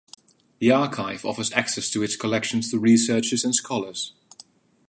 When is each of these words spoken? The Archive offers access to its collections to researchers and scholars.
The 0.57 0.71
Archive 0.71 1.23
offers 1.25 1.53
access 1.53 1.87
to 1.91 2.01
its 2.01 2.15
collections 2.15 2.71
to 2.71 2.79
researchers 2.79 3.45
and 3.45 3.53
scholars. 3.53 4.13